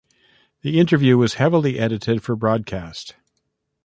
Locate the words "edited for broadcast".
1.77-3.13